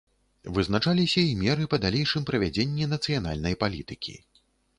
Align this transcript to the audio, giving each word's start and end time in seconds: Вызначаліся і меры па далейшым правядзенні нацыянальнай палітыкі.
Вызначаліся 0.53 1.21
і 1.31 1.35
меры 1.41 1.67
па 1.73 1.77
далейшым 1.85 2.25
правядзенні 2.31 2.89
нацыянальнай 2.95 3.59
палітыкі. 3.67 4.17